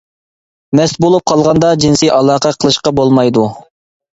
[0.79, 3.49] مەست بولۇپ قالغاندا جىنسىي ئالاقە قىلىشقا بولمايدۇ.